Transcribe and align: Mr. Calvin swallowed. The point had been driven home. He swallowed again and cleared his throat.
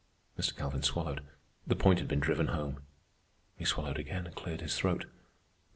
Mr. 0.35 0.57
Calvin 0.57 0.81
swallowed. 0.81 1.21
The 1.67 1.75
point 1.75 1.99
had 1.99 2.07
been 2.07 2.19
driven 2.19 2.47
home. 2.47 2.81
He 3.55 3.65
swallowed 3.65 3.99
again 3.99 4.25
and 4.25 4.33
cleared 4.35 4.61
his 4.61 4.75
throat. 4.75 5.05